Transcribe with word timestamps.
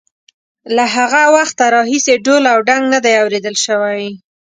له 0.75 0.85
هغه 0.95 1.23
وخته 1.35 1.63
راهیسې 1.75 2.13
ډول 2.25 2.43
او 2.53 2.59
ډنګ 2.67 2.83
نه 2.93 2.99
دی 3.05 3.13
اورېدل 3.21 3.55
شوی. 3.65 4.03